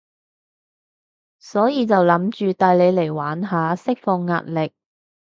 [1.37, 4.73] 所以就諗住帶你嚟玩下，釋放壓力